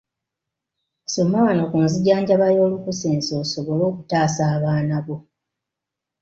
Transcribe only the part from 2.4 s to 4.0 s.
y'olukusense osobole